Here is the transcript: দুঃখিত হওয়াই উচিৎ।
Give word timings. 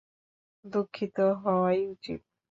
দুঃখিত 0.65 1.17
হওয়াই 1.43 1.79
উচিৎ। 1.87 2.21